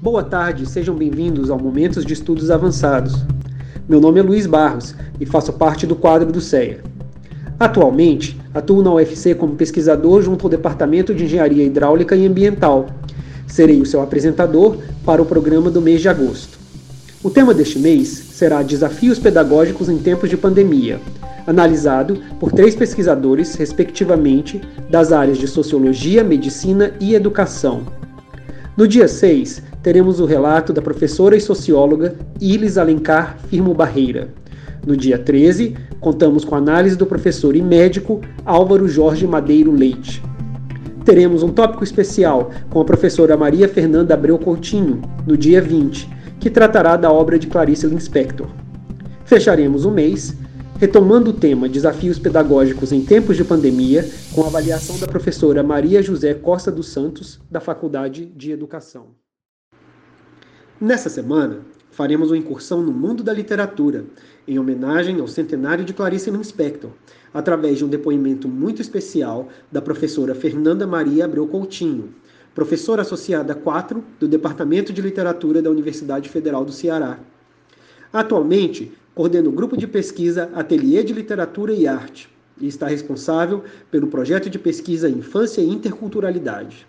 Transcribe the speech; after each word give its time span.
Boa 0.00 0.22
tarde, 0.22 0.64
sejam 0.64 0.94
bem-vindos 0.94 1.50
ao 1.50 1.58
Momentos 1.58 2.06
de 2.06 2.12
Estudos 2.12 2.52
Avançados. 2.52 3.16
Meu 3.88 4.00
nome 4.00 4.20
é 4.20 4.22
Luiz 4.22 4.46
Barros 4.46 4.94
e 5.18 5.26
faço 5.26 5.52
parte 5.52 5.88
do 5.88 5.96
quadro 5.96 6.30
do 6.30 6.40
CEA. 6.40 6.78
Atualmente, 7.58 8.40
atuo 8.54 8.80
na 8.80 8.92
UFC 8.92 9.34
como 9.34 9.56
pesquisador 9.56 10.22
junto 10.22 10.46
ao 10.46 10.50
Departamento 10.50 11.12
de 11.12 11.24
Engenharia 11.24 11.64
Hidráulica 11.64 12.14
e 12.14 12.24
Ambiental. 12.28 12.86
Serei 13.48 13.80
o 13.80 13.86
seu 13.86 14.00
apresentador 14.00 14.76
para 15.04 15.20
o 15.20 15.26
programa 15.26 15.68
do 15.68 15.82
mês 15.82 16.00
de 16.00 16.08
agosto. 16.08 16.60
O 17.20 17.28
tema 17.28 17.52
deste 17.52 17.80
mês 17.80 18.06
será 18.08 18.62
Desafios 18.62 19.18
Pedagógicos 19.18 19.88
em 19.88 19.98
Tempos 19.98 20.30
de 20.30 20.36
Pandemia, 20.36 21.00
analisado 21.44 22.22
por 22.38 22.52
três 22.52 22.76
pesquisadores, 22.76 23.56
respectivamente, 23.56 24.60
das 24.88 25.10
áreas 25.10 25.38
de 25.38 25.48
Sociologia, 25.48 26.22
Medicina 26.22 26.92
e 27.00 27.16
Educação. 27.16 27.82
No 28.76 28.86
dia 28.86 29.08
6, 29.08 29.60
teremos 29.82 30.20
o 30.20 30.26
relato 30.26 30.72
da 30.72 30.82
professora 30.82 31.36
e 31.36 31.40
socióloga 31.40 32.16
Ilis 32.40 32.78
Alencar 32.78 33.38
Firmo 33.48 33.74
Barreira. 33.74 34.28
No 34.86 34.96
dia 34.96 35.18
13, 35.18 35.74
contamos 36.00 36.44
com 36.44 36.54
a 36.54 36.58
análise 36.58 36.96
do 36.96 37.06
professor 37.06 37.54
e 37.54 37.62
médico 37.62 38.20
Álvaro 38.44 38.88
Jorge 38.88 39.26
Madeiro 39.26 39.72
Leite. 39.72 40.22
Teremos 41.04 41.42
um 41.42 41.50
tópico 41.50 41.84
especial 41.84 42.50
com 42.70 42.80
a 42.80 42.84
professora 42.84 43.36
Maria 43.36 43.68
Fernanda 43.68 44.14
Abreu 44.14 44.38
Coutinho, 44.38 45.00
no 45.26 45.36
dia 45.36 45.60
20, 45.60 46.08
que 46.38 46.50
tratará 46.50 46.96
da 46.96 47.10
obra 47.10 47.38
de 47.38 47.46
Clarice 47.46 47.86
Lispector. 47.86 48.46
Fecharemos 49.24 49.84
o 49.84 49.90
mês 49.90 50.36
retomando 50.78 51.30
o 51.30 51.32
tema 51.32 51.68
Desafios 51.68 52.18
Pedagógicos 52.18 52.92
em 52.92 53.04
Tempos 53.04 53.36
de 53.36 53.44
Pandemia, 53.44 54.08
com 54.32 54.44
a 54.44 54.46
avaliação 54.46 54.96
da 54.98 55.08
professora 55.08 55.62
Maria 55.62 56.00
José 56.00 56.34
Costa 56.34 56.70
dos 56.70 56.88
Santos, 56.88 57.40
da 57.50 57.60
Faculdade 57.60 58.24
de 58.24 58.52
Educação. 58.52 59.08
Nessa 60.80 61.08
semana, 61.08 61.62
faremos 61.90 62.30
uma 62.30 62.36
incursão 62.36 62.80
no 62.80 62.92
mundo 62.92 63.24
da 63.24 63.32
literatura, 63.32 64.04
em 64.46 64.60
homenagem 64.60 65.18
ao 65.18 65.26
centenário 65.26 65.84
de 65.84 65.92
Clarice 65.92 66.30
Lispector, 66.30 66.92
através 67.34 67.78
de 67.78 67.84
um 67.84 67.88
depoimento 67.88 68.46
muito 68.46 68.80
especial 68.80 69.48
da 69.72 69.82
professora 69.82 70.36
Fernanda 70.36 70.86
Maria 70.86 71.24
Abreu 71.24 71.48
Coutinho, 71.48 72.14
professora 72.54 73.02
associada 73.02 73.56
4 73.56 74.04
do 74.20 74.28
Departamento 74.28 74.92
de 74.92 75.02
Literatura 75.02 75.60
da 75.60 75.68
Universidade 75.68 76.28
Federal 76.28 76.64
do 76.64 76.70
Ceará. 76.70 77.18
Atualmente, 78.12 78.92
coordena 79.16 79.48
o 79.48 79.52
grupo 79.52 79.76
de 79.76 79.88
pesquisa 79.88 80.48
Ateliê 80.54 81.02
de 81.02 81.12
Literatura 81.12 81.72
e 81.72 81.88
Arte 81.88 82.30
e 82.60 82.68
está 82.68 82.86
responsável 82.86 83.64
pelo 83.90 84.06
projeto 84.06 84.48
de 84.48 84.60
pesquisa 84.60 85.10
Infância 85.10 85.60
e 85.60 85.68
Interculturalidade. 85.68 86.86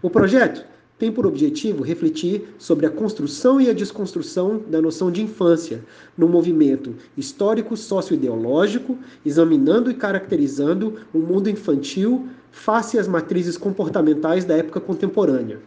O 0.00 0.08
projeto 0.08 0.64
tem 0.98 1.12
por 1.12 1.26
objetivo 1.26 1.84
refletir 1.84 2.48
sobre 2.58 2.84
a 2.84 2.90
construção 2.90 3.60
e 3.60 3.70
a 3.70 3.72
desconstrução 3.72 4.60
da 4.68 4.82
noção 4.82 5.10
de 5.10 5.22
infância 5.22 5.84
no 6.16 6.28
movimento 6.28 6.94
histórico 7.16 7.76
socioideológico, 7.76 8.98
examinando 9.24 9.90
e 9.90 9.94
caracterizando 9.94 10.96
o 11.14 11.18
mundo 11.18 11.48
infantil 11.48 12.26
face 12.50 12.98
às 12.98 13.06
matrizes 13.06 13.56
comportamentais 13.56 14.44
da 14.44 14.56
época 14.56 14.80
contemporânea. 14.80 15.60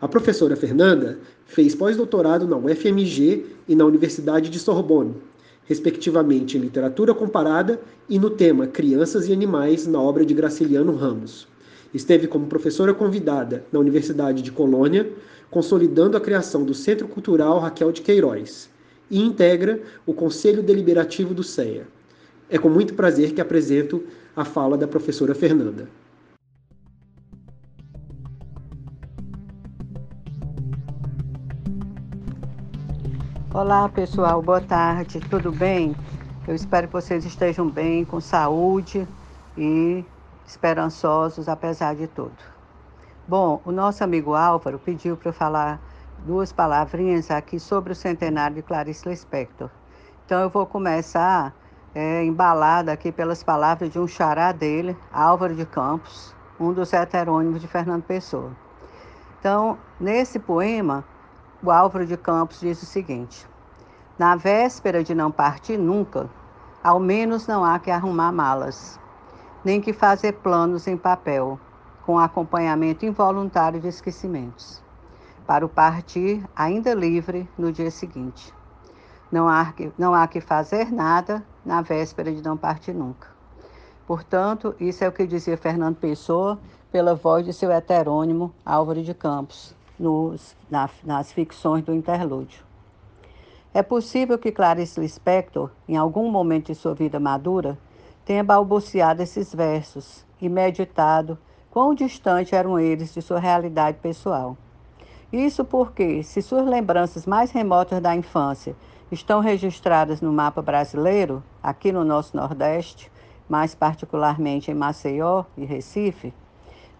A 0.00 0.08
professora 0.08 0.56
Fernanda 0.56 1.20
fez 1.46 1.76
pós-doutorado 1.76 2.48
na 2.48 2.56
UFMG 2.56 3.46
e 3.68 3.76
na 3.76 3.84
Universidade 3.84 4.50
de 4.50 4.58
Sorbonne, 4.58 5.14
respectivamente 5.64 6.58
em 6.58 6.60
literatura 6.60 7.14
comparada 7.14 7.80
e 8.08 8.18
no 8.18 8.30
tema 8.30 8.66
Crianças 8.66 9.28
e 9.28 9.32
Animais 9.32 9.86
na 9.86 10.00
obra 10.00 10.26
de 10.26 10.34
Graciliano 10.34 10.96
Ramos. 10.96 11.46
Esteve 11.94 12.26
como 12.26 12.46
professora 12.46 12.94
convidada 12.94 13.64
na 13.70 13.78
Universidade 13.78 14.42
de 14.42 14.50
Colônia, 14.50 15.12
consolidando 15.50 16.16
a 16.16 16.20
criação 16.20 16.64
do 16.64 16.72
Centro 16.72 17.06
Cultural 17.06 17.58
Raquel 17.58 17.92
de 17.92 18.00
Queiroz, 18.00 18.70
e 19.10 19.20
integra 19.20 19.80
o 20.06 20.14
Conselho 20.14 20.62
Deliberativo 20.62 21.34
do 21.34 21.42
CEA. 21.42 21.86
É 22.48 22.56
com 22.56 22.70
muito 22.70 22.94
prazer 22.94 23.32
que 23.32 23.40
apresento 23.40 24.02
a 24.34 24.44
fala 24.44 24.78
da 24.78 24.88
professora 24.88 25.34
Fernanda. 25.34 25.86
Olá 33.52 33.86
pessoal, 33.90 34.40
boa 34.40 34.62
tarde, 34.62 35.20
tudo 35.28 35.52
bem? 35.52 35.94
Eu 36.48 36.54
espero 36.54 36.86
que 36.86 36.94
vocês 36.94 37.22
estejam 37.26 37.68
bem, 37.68 38.02
com 38.02 38.18
saúde 38.18 39.06
e 39.58 40.02
esperançosos 40.46 41.48
apesar 41.48 41.94
de 41.94 42.06
tudo. 42.06 42.36
Bom, 43.26 43.60
o 43.64 43.72
nosso 43.72 44.02
amigo 44.02 44.34
Álvaro 44.34 44.78
pediu 44.78 45.16
para 45.16 45.28
eu 45.28 45.32
falar 45.32 45.80
duas 46.26 46.52
palavrinhas 46.52 47.30
aqui 47.30 47.58
sobre 47.58 47.92
o 47.92 47.96
centenário 47.96 48.56
de 48.56 48.62
Clarice 48.62 49.08
Lispector. 49.08 49.70
Então 50.24 50.40
eu 50.40 50.50
vou 50.50 50.66
começar 50.66 51.54
é, 51.94 52.24
embalada 52.24 52.92
aqui 52.92 53.12
pelas 53.12 53.42
palavras 53.42 53.90
de 53.90 53.98
um 53.98 54.06
xará 54.06 54.52
dele, 54.52 54.96
Álvaro 55.12 55.54
de 55.54 55.66
Campos, 55.66 56.34
um 56.58 56.72
dos 56.72 56.92
heterônimos 56.92 57.60
de 57.60 57.68
Fernando 57.68 58.02
Pessoa. 58.02 58.52
Então, 59.38 59.76
nesse 59.98 60.38
poema, 60.38 61.04
o 61.62 61.70
Álvaro 61.70 62.06
de 62.06 62.16
Campos 62.16 62.60
diz 62.60 62.82
o 62.82 62.86
seguinte: 62.86 63.46
Na 64.18 64.36
véspera 64.36 65.02
de 65.02 65.14
não 65.14 65.30
partir 65.30 65.76
nunca, 65.76 66.30
ao 66.82 66.98
menos 66.98 67.46
não 67.46 67.64
há 67.64 67.78
que 67.78 67.90
arrumar 67.90 68.32
malas, 68.32 68.98
nem 69.64 69.80
que 69.80 69.92
fazer 69.92 70.32
planos 70.34 70.86
em 70.86 70.96
papel, 70.96 71.58
com 72.04 72.18
acompanhamento 72.18 73.06
involuntário 73.06 73.80
de 73.80 73.88
esquecimentos, 73.88 74.82
para 75.46 75.64
o 75.64 75.68
partir 75.68 76.44
ainda 76.54 76.94
livre 76.94 77.48
no 77.56 77.70
dia 77.70 77.90
seguinte. 77.90 78.52
Não 79.30 79.48
há 79.48 79.72
que, 79.72 79.92
não 79.96 80.14
há 80.14 80.26
que 80.26 80.40
fazer 80.40 80.92
nada 80.92 81.44
na 81.64 81.80
véspera 81.80 82.32
de 82.32 82.42
não 82.42 82.56
partir 82.56 82.92
nunca. 82.92 83.28
Portanto, 84.06 84.74
isso 84.80 85.04
é 85.04 85.08
o 85.08 85.12
que 85.12 85.26
dizia 85.26 85.56
Fernando 85.56 85.96
Pessoa 85.96 86.58
pela 86.90 87.14
voz 87.14 87.46
de 87.46 87.52
seu 87.52 87.70
heterônimo 87.70 88.52
Álvaro 88.66 89.02
de 89.02 89.14
Campos, 89.14 89.74
nos, 89.98 90.56
na, 90.70 90.90
nas 91.04 91.32
ficções 91.32 91.84
do 91.84 91.94
interlúdio. 91.94 92.62
É 93.72 93.82
possível 93.82 94.36
que 94.36 94.52
Clarice 94.52 95.00
Lispector, 95.00 95.70
em 95.88 95.96
algum 95.96 96.30
momento 96.30 96.66
de 96.66 96.74
sua 96.74 96.94
vida 96.94 97.18
madura, 97.18 97.78
tenha 98.24 98.44
balbuciado 98.44 99.22
esses 99.22 99.54
versos 99.54 100.24
e 100.40 100.48
meditado 100.48 101.38
quão 101.70 101.94
distante 101.94 102.54
eram 102.54 102.78
eles 102.78 103.14
de 103.14 103.22
sua 103.22 103.38
realidade 103.38 103.98
pessoal. 103.98 104.56
Isso 105.32 105.64
porque, 105.64 106.22
se 106.22 106.42
suas 106.42 106.66
lembranças 106.66 107.24
mais 107.24 107.50
remotas 107.50 108.00
da 108.00 108.14
infância 108.14 108.76
estão 109.10 109.40
registradas 109.40 110.20
no 110.20 110.32
mapa 110.32 110.60
brasileiro, 110.60 111.42
aqui 111.62 111.90
no 111.90 112.04
nosso 112.04 112.36
Nordeste, 112.36 113.10
mais 113.48 113.74
particularmente 113.74 114.70
em 114.70 114.74
Maceió 114.74 115.44
e 115.56 115.64
Recife, 115.64 116.34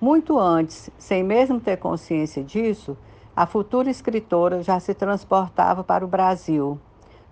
muito 0.01 0.39
antes, 0.39 0.91
sem 0.99 1.23
mesmo 1.23 1.61
ter 1.61 1.77
consciência 1.77 2.43
disso, 2.43 2.97
a 3.37 3.47
futura 3.47 3.91
escritora 3.91 4.63
já 4.63 4.81
se 4.81 4.95
transportava 4.95 5.85
para 5.85 6.05
o 6.05 6.09
Brasil, 6.09 6.79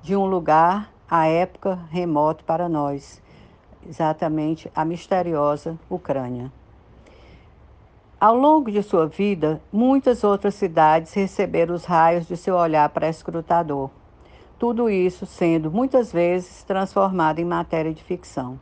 de 0.02 0.14
um 0.14 0.24
lugar, 0.24 0.92
à 1.10 1.26
época, 1.26 1.78
remoto 1.90 2.44
para 2.44 2.68
nós, 2.68 3.20
exatamente 3.88 4.70
a 4.74 4.84
misteriosa 4.84 5.78
Ucrânia. 5.88 6.52
Ao 8.20 8.36
longo 8.36 8.70
de 8.70 8.82
sua 8.82 9.06
vida, 9.06 9.62
muitas 9.72 10.22
outras 10.22 10.54
cidades 10.54 11.14
receberam 11.14 11.74
os 11.74 11.86
raios 11.86 12.26
de 12.26 12.36
seu 12.36 12.54
olhar 12.54 12.86
pré-escrutador. 12.90 13.90
Tudo 14.58 14.90
isso 14.90 15.24
sendo 15.24 15.70
muitas 15.70 16.12
vezes 16.12 16.62
transformado 16.64 17.38
em 17.38 17.46
matéria 17.46 17.94
de 17.94 18.04
ficção. 18.04 18.60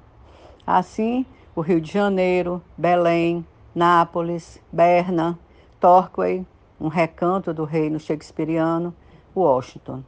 Assim, 0.65 1.27
o 1.57 1.61
Rio 1.61 1.81
de 1.81 1.91
Janeiro, 1.91 2.63
Belém, 2.77 3.45
Nápoles, 3.75 4.63
Berna, 4.71 5.37
Torquay, 5.81 6.47
um 6.81 6.87
recanto 6.87 7.53
do 7.53 7.65
reino 7.65 7.99
shakespeariano, 7.99 8.95
Washington. 9.35 10.05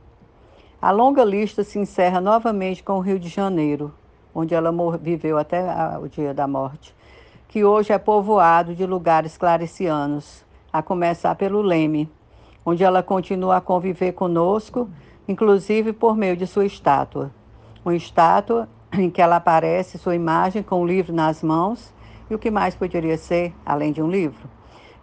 A 0.80 0.92
longa 0.92 1.24
lista 1.24 1.64
se 1.64 1.78
encerra 1.78 2.20
novamente 2.20 2.84
com 2.84 2.94
o 2.94 3.00
Rio 3.00 3.18
de 3.18 3.28
Janeiro, 3.28 3.92
onde 4.34 4.54
ela 4.54 4.72
viveu 4.98 5.38
até 5.38 5.62
o 5.98 6.08
dia 6.08 6.32
da 6.32 6.46
morte, 6.46 6.94
que 7.48 7.64
hoje 7.64 7.92
é 7.92 7.98
povoado 7.98 8.74
de 8.74 8.86
lugares 8.86 9.36
claricianos, 9.36 10.44
a 10.72 10.82
começar 10.82 11.34
pelo 11.34 11.60
Leme, 11.60 12.08
onde 12.64 12.84
ela 12.84 13.02
continua 13.02 13.56
a 13.56 13.60
conviver 13.60 14.12
conosco, 14.12 14.88
inclusive 15.26 15.92
por 15.92 16.16
meio 16.16 16.36
de 16.36 16.46
sua 16.46 16.64
estátua. 16.64 17.30
Uma 17.84 17.96
estátua 17.96 18.68
em 18.92 19.10
que 19.10 19.20
ela 19.20 19.36
aparece 19.36 19.98
sua 19.98 20.14
imagem 20.14 20.62
com 20.62 20.82
o 20.82 20.86
livro 20.86 21.12
nas 21.12 21.42
mãos 21.42 21.92
e 22.28 22.34
o 22.34 22.38
que 22.38 22.50
mais 22.50 22.74
poderia 22.74 23.18
ser, 23.18 23.54
além 23.66 23.92
de 23.92 24.02
um 24.02 24.08
livro? 24.08 24.48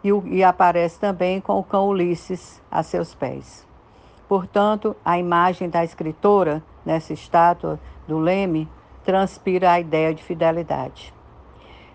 E, 0.04 0.10
e 0.38 0.44
aparece 0.44 1.00
também 1.00 1.42
com 1.42 1.60
o 1.60 1.64
cão 1.64 1.90
Ulisses 1.90 2.62
a 2.72 2.84
seus 2.84 3.14
pés. 3.14 3.68
Portanto, 4.28 4.96
a 5.04 5.18
imagem 5.18 5.70
da 5.70 5.84
escritora 5.84 6.64
nessa 6.86 7.14
estátua 7.14 7.80
do 8.08 8.18
Leme 8.18 8.70
transpira 9.08 9.72
a 9.72 9.80
ideia 9.80 10.14
de 10.14 10.22
fidelidade. 10.22 11.14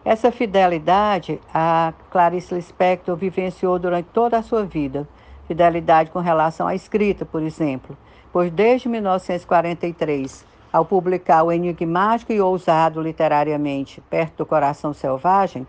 Essa 0.02 0.32
fidelidade 0.32 1.38
a 1.52 1.92
Clarice 2.10 2.54
Lispector 2.54 3.14
vivenciou 3.14 3.78
durante 3.78 4.08
toda 4.14 4.38
a 4.38 4.42
sua 4.42 4.64
vida, 4.64 5.06
fidelidade 5.46 6.10
com 6.10 6.20
relação 6.20 6.66
à 6.66 6.74
escrita, 6.74 7.26
por 7.26 7.42
exemplo, 7.42 7.94
pois 8.32 8.50
desde 8.50 8.88
1943, 8.88 10.42
ao 10.72 10.86
publicar 10.86 11.42
o 11.42 11.52
enigmático 11.52 12.32
e 12.32 12.40
ousado 12.40 13.02
literariamente 13.02 14.00
Perto 14.08 14.38
do 14.38 14.46
Coração 14.46 14.94
Selvagem, 14.94 15.66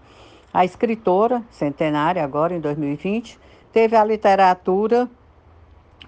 a 0.54 0.63
escritora, 0.63 1.44
centenária 1.51 2.24
agora 2.24 2.56
em 2.56 2.62
2020, 2.62 3.38
teve 3.74 3.98
a 3.98 4.06
literatura 4.06 5.10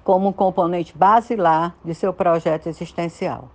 como 0.01 0.29
um 0.29 0.33
componente 0.33 0.97
basilar 0.97 1.75
de 1.83 1.93
seu 1.93 2.13
projeto 2.13 2.67
existencial. 2.67 3.49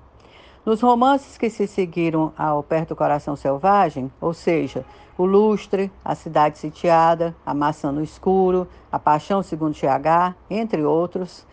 Nos 0.70 0.82
romances 0.82 1.36
que 1.36 1.50
se 1.50 1.66
seguiram 1.66 2.32
ao 2.38 2.62
Perto 2.62 2.90
do 2.90 2.96
Coração 2.96 3.34
Selvagem, 3.34 4.08
ou 4.20 4.32
seja, 4.32 4.84
O 5.18 5.24
Lustre, 5.24 5.90
A 6.04 6.14
Cidade 6.14 6.58
Sitiada, 6.58 7.34
A 7.44 7.52
Maçã 7.52 7.90
no 7.90 8.04
Escuro, 8.04 8.68
A 8.92 8.96
Paixão 8.96 9.42
Segundo 9.42 9.74
GH, 9.74 10.32
entre 10.48 10.84
outros, 10.84 11.44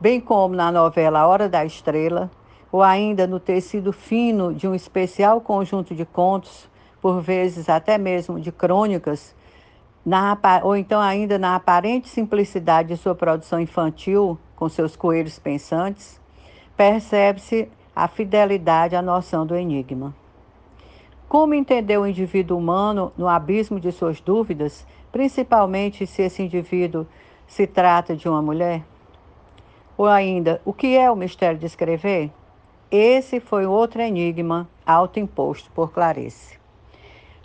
bem 0.00 0.18
como 0.18 0.54
na 0.54 0.72
novela 0.72 1.20
A 1.20 1.26
Hora 1.26 1.50
da 1.50 1.66
Estrela, 1.66 2.30
ou 2.72 2.82
ainda 2.82 3.26
no 3.26 3.38
tecido 3.38 3.92
fino 3.92 4.54
de 4.54 4.66
um 4.66 4.74
especial 4.74 5.38
conjunto 5.42 5.94
de 5.94 6.06
contos, 6.06 6.66
por 6.98 7.20
vezes 7.20 7.68
até 7.68 7.98
mesmo 7.98 8.40
de 8.40 8.50
crônicas, 8.50 9.34
na, 10.02 10.34
ou 10.62 10.74
então 10.74 10.98
ainda 10.98 11.38
na 11.38 11.56
aparente 11.56 12.08
simplicidade 12.08 12.88
de 12.88 12.96
sua 12.96 13.14
produção 13.14 13.60
infantil, 13.60 14.38
com 14.56 14.66
seus 14.66 14.96
coelhos 14.96 15.38
pensantes, 15.38 16.18
percebe-se 16.74 17.68
a 17.94 18.08
fidelidade 18.08 18.96
à 18.96 19.02
noção 19.02 19.46
do 19.46 19.54
enigma. 19.54 20.14
Como 21.28 21.54
entender 21.54 21.98
o 21.98 22.06
indivíduo 22.06 22.58
humano 22.58 23.12
no 23.16 23.28
abismo 23.28 23.80
de 23.80 23.90
suas 23.90 24.20
dúvidas, 24.20 24.86
principalmente 25.10 26.06
se 26.06 26.22
esse 26.22 26.42
indivíduo 26.42 27.06
se 27.46 27.66
trata 27.66 28.14
de 28.14 28.28
uma 28.28 28.42
mulher? 28.42 28.82
Ou 29.96 30.06
ainda, 30.06 30.60
o 30.64 30.72
que 30.72 30.96
é 30.96 31.10
o 31.10 31.16
mistério 31.16 31.58
de 31.58 31.66
escrever? 31.66 32.30
Esse 32.90 33.40
foi 33.40 33.66
outro 33.66 34.02
enigma 34.02 34.68
autoimposto 34.84 35.70
por 35.70 35.92
Clarice. 35.92 36.58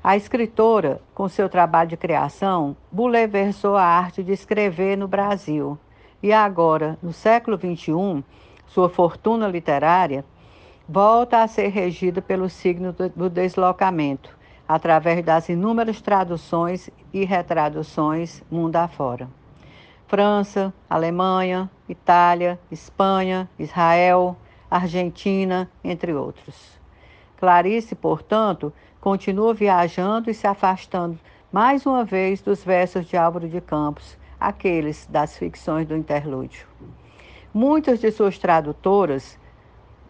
A 0.03 0.15
escritora, 0.15 1.01
com 1.13 1.27
seu 1.27 1.50
trabalho 1.50 1.89
de 1.89 1.97
criação, 1.97 2.75
bouleversou 2.91 3.75
a 3.75 3.83
arte 3.83 4.23
de 4.23 4.31
escrever 4.31 4.97
no 4.97 5.07
Brasil. 5.07 5.77
E 6.23 6.31
agora, 6.31 6.97
no 7.01 7.11
século 7.11 7.57
XXI, 7.57 8.23
sua 8.67 8.89
fortuna 8.89 9.47
literária 9.47 10.23
volta 10.88 11.44
a 11.44 11.48
ser 11.48 11.68
regida 11.68 12.22
pelo 12.22 12.50
signo 12.50 12.95
do 13.16 13.30
deslocamento, 13.30 14.36
através 14.68 15.24
das 15.24 15.50
inúmeras 15.50 16.00
traduções 16.00 16.89
e 17.13 17.25
retraduções 17.25 18.42
mundo 18.50 18.78
afora. 18.78 19.28
França, 20.07 20.74
Alemanha, 20.89 21.69
Itália, 21.89 22.57
Espanha, 22.72 23.50
Israel, 23.60 24.38
Argentina, 24.72 25.69
entre 25.84 26.13
outros. 26.13 26.80
Clarice, 27.38 27.94
portanto, 27.94 28.72
continua 29.01 29.54
viajando 29.54 30.31
e 30.31 30.34
se 30.34 30.48
afastando 30.48 31.19
mais 31.51 31.86
uma 31.86 32.06
vez 32.06 32.42
dos 32.42 32.63
versos 32.63 33.06
de 33.06 33.18
Álvaro 33.18 33.48
de 33.50 33.60
Campos, 33.60 34.18
aqueles 34.39 35.06
das 35.07 35.38
ficções 35.38 35.88
do 35.88 35.95
interlúdio. 35.95 36.66
Muitas 37.54 38.00
de 38.00 38.12
suas 38.12 38.38
tradutoras 38.38 39.38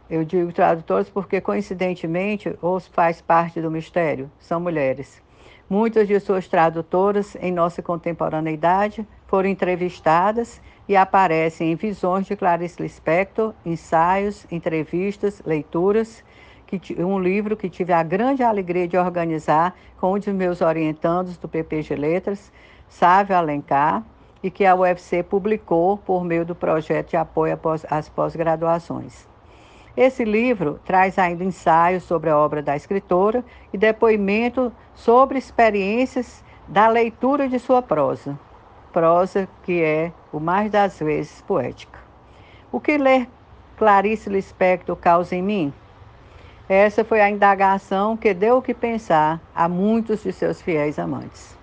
eu 0.10 0.24
digo 0.24 0.52
tradutores 0.52 1.10
porque, 1.10 1.42
coincidentemente, 1.42 2.58
ou 2.62 2.80
faz 2.80 3.22
parte 3.22 3.62
do 3.62 3.70
mistério, 3.70 4.32
são 4.40 4.60
mulheres. 4.60 5.22
Muitas 5.70 6.08
de 6.08 6.18
suas 6.20 6.48
tradutoras 6.48 7.36
em 7.42 7.52
nossa 7.52 7.82
contemporaneidade 7.82 9.06
foram 9.28 9.50
entrevistadas 9.50 10.62
e 10.88 10.96
aparecem 10.96 11.74
em 11.74 11.76
visões 11.76 12.26
de 12.26 12.38
Clarice 12.38 12.82
Lispector, 12.82 13.54
ensaios, 13.66 14.48
entrevistas, 14.50 15.42
leituras, 15.46 16.24
que, 16.66 17.02
um 17.04 17.20
livro 17.20 17.58
que 17.58 17.70
tive 17.70 17.92
a 17.92 18.02
grande 18.02 18.44
alegria 18.44 18.88
de 18.88 18.98
organizar 18.98 19.76
com 20.00 20.14
um 20.14 20.20
de 20.20 20.32
meus 20.32 20.62
orientandos 20.62 21.38
do 21.38 21.50
PPG 21.50 21.96
Letras, 21.96 22.52
Sávio 22.88 23.36
Alencar, 23.36 24.04
e 24.42 24.50
que 24.50 24.66
a 24.66 24.76
UFC 24.76 25.22
publicou 25.24 25.98
por 25.98 26.24
meio 26.24 26.46
do 26.46 26.56
projeto 26.56 27.10
de 27.10 27.18
apoio 27.18 27.60
às 27.90 28.08
pós-graduações. 28.08 29.28
Esse 29.98 30.24
livro 30.24 30.80
traz 30.86 31.18
ainda 31.18 31.44
ensaios 31.44 32.04
sobre 32.04 32.30
a 32.30 32.38
obra 32.38 32.62
da 32.62 32.76
escritora 32.76 33.44
e 33.74 33.78
depoimento 33.80 34.72
sobre 34.94 35.40
experiências 35.40 36.44
da 36.68 36.88
leitura 36.88 37.50
de 37.50 37.58
sua 37.58 37.82
prosa. 37.82 38.38
Prosa 38.94 39.50
que 39.64 39.82
é, 39.82 40.12
o 40.32 40.40
mais 40.40 40.70
das 40.70 41.00
vezes, 41.00 41.42
poética. 41.42 41.98
O 42.72 42.80
que 42.80 42.96
ler 42.96 43.28
Clarice 43.76 44.30
Lispector 44.30 44.96
causa 44.96 45.36
em 45.36 45.42
mim? 45.42 45.74
Essa 46.70 47.04
foi 47.04 47.20
a 47.20 47.30
indagação 47.30 48.16
que 48.16 48.36
deu 48.36 48.58
o 48.58 48.62
que 48.62 48.76
pensar 48.76 49.42
a 49.56 49.68
muitos 49.68 50.22
de 50.22 50.32
seus 50.32 50.62
fiéis 50.62 51.00
amantes. 51.00 51.58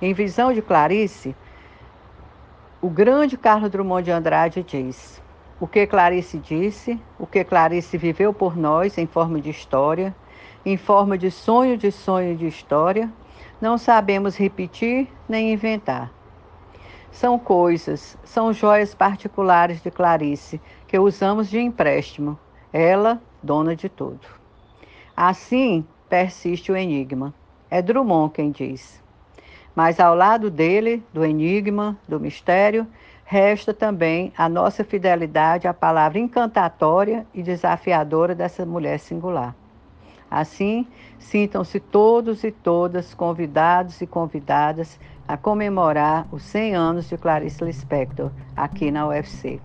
Em 0.00 0.12
visão 0.12 0.52
de 0.52 0.62
Clarice, 0.62 1.34
o 2.80 2.88
grande 2.88 3.36
Carlos 3.36 3.70
Drummond 3.70 4.04
de 4.04 4.12
Andrade 4.12 4.62
diz: 4.62 5.20
o 5.60 5.66
que 5.66 5.86
Clarice 5.86 6.38
disse, 6.38 7.00
o 7.18 7.26
que 7.26 7.42
Clarice 7.44 7.98
viveu 7.98 8.32
por 8.32 8.56
nós 8.56 8.96
em 8.96 9.06
forma 9.06 9.40
de 9.40 9.50
história, 9.50 10.14
em 10.64 10.76
forma 10.76 11.18
de 11.18 11.30
sonho 11.30 11.76
de 11.76 11.90
sonho 11.90 12.36
de 12.36 12.46
história, 12.46 13.12
não 13.60 13.76
sabemos 13.76 14.36
repetir 14.36 15.08
nem 15.28 15.52
inventar. 15.52 16.12
São 17.10 17.38
coisas, 17.38 18.16
são 18.22 18.52
joias 18.52 18.94
particulares 18.94 19.82
de 19.82 19.90
Clarice 19.90 20.60
que 20.86 20.98
usamos 20.98 21.48
de 21.48 21.58
empréstimo, 21.58 22.38
ela, 22.72 23.20
dona 23.42 23.74
de 23.74 23.88
tudo. 23.88 24.20
Assim 25.16 25.84
persiste 26.08 26.70
o 26.70 26.76
enigma. 26.76 27.34
É 27.70 27.82
Drummond 27.82 28.32
quem 28.32 28.50
diz. 28.50 29.02
Mas 29.74 30.00
ao 30.00 30.14
lado 30.14 30.50
dele, 30.50 31.02
do 31.12 31.24
enigma, 31.24 31.98
do 32.08 32.18
mistério, 32.18 32.86
resta 33.30 33.74
também 33.74 34.32
a 34.38 34.48
nossa 34.48 34.82
fidelidade 34.82 35.68
à 35.68 35.74
palavra 35.74 36.18
encantatória 36.18 37.26
e 37.34 37.42
desafiadora 37.42 38.34
dessa 38.34 38.64
mulher 38.64 38.98
singular. 38.98 39.54
Assim, 40.30 40.86
sintam-se 41.18 41.78
todos 41.78 42.42
e 42.42 42.50
todas 42.50 43.12
convidados 43.12 44.00
e 44.00 44.06
convidadas 44.06 44.98
a 45.26 45.36
comemorar 45.36 46.26
os 46.32 46.42
100 46.44 46.74
anos 46.74 47.08
de 47.10 47.18
Clarice 47.18 47.62
Lispector 47.62 48.30
aqui 48.56 48.90
na 48.90 49.06
UFC. 49.06 49.60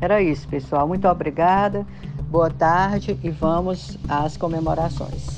Era 0.00 0.22
isso, 0.22 0.48
pessoal. 0.48 0.88
Muito 0.88 1.06
obrigada, 1.06 1.86
boa 2.30 2.48
tarde 2.48 3.20
e 3.22 3.28
vamos 3.28 3.98
às 4.08 4.38
comemorações. 4.38 5.33